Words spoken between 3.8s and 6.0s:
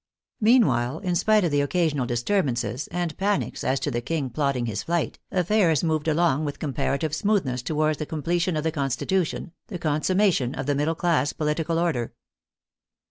to the King plotting his flight, affairs